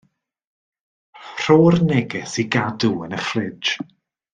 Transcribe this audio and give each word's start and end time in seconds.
Rho'r 1.43 1.77
neges 1.91 2.35
i 2.45 2.49
gadw 2.59 2.93
yn 3.09 3.15
y 3.21 3.25
ffridj. 3.31 3.75